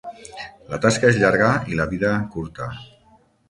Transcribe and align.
La 0.71 0.79
tasca 0.85 1.11
és 1.11 1.21
llarga, 1.25 1.51
i 1.75 1.79
la 1.83 1.87
vida, 1.95 2.17
curta. 2.39 2.73